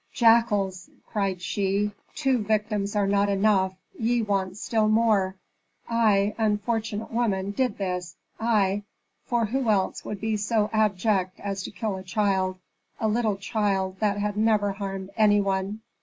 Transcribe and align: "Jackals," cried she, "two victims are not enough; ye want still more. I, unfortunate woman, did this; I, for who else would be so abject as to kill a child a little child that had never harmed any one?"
"Jackals," 0.13 0.89
cried 1.05 1.43
she, 1.43 1.91
"two 2.15 2.39
victims 2.39 2.95
are 2.95 3.05
not 3.05 3.29
enough; 3.29 3.73
ye 3.93 4.23
want 4.23 4.57
still 4.57 4.87
more. 4.89 5.35
I, 5.87 6.33
unfortunate 6.39 7.11
woman, 7.11 7.51
did 7.51 7.77
this; 7.77 8.15
I, 8.39 8.81
for 9.27 9.45
who 9.45 9.69
else 9.69 10.03
would 10.03 10.19
be 10.19 10.37
so 10.37 10.71
abject 10.73 11.39
as 11.39 11.61
to 11.61 11.69
kill 11.71 11.97
a 11.97 12.03
child 12.03 12.57
a 12.99 13.07
little 13.07 13.37
child 13.37 13.99
that 13.99 14.17
had 14.17 14.37
never 14.37 14.71
harmed 14.71 15.11
any 15.17 15.39
one?" 15.39 15.81